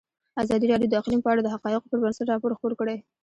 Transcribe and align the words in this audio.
ازادي 0.43 0.65
راډیو 0.71 0.89
د 0.91 0.93
اقلیم 1.01 1.21
په 1.23 1.29
اړه 1.33 1.41
د 1.43 1.47
حقایقو 1.53 1.89
پر 1.91 1.97
بنسټ 2.03 2.25
راپور 2.27 2.51
خپور 2.57 2.73
کړی. 2.79 2.97